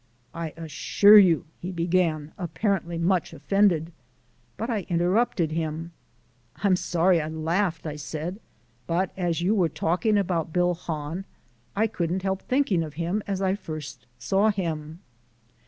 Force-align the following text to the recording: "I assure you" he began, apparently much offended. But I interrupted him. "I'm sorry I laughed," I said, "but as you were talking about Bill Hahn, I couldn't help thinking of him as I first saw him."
"I 0.33 0.55
assure 0.57 1.19
you" 1.19 1.45
he 1.61 1.71
began, 1.71 2.31
apparently 2.35 2.97
much 2.97 3.33
offended. 3.33 3.91
But 4.57 4.67
I 4.67 4.87
interrupted 4.89 5.51
him. 5.51 5.91
"I'm 6.63 6.75
sorry 6.75 7.21
I 7.21 7.27
laughed," 7.27 7.85
I 7.85 7.97
said, 7.97 8.39
"but 8.87 9.11
as 9.15 9.43
you 9.43 9.53
were 9.53 9.69
talking 9.69 10.17
about 10.17 10.51
Bill 10.51 10.73
Hahn, 10.73 11.25
I 11.75 11.85
couldn't 11.85 12.23
help 12.23 12.41
thinking 12.41 12.81
of 12.81 12.95
him 12.95 13.21
as 13.27 13.43
I 13.43 13.53
first 13.53 14.07
saw 14.17 14.49
him." 14.49 15.01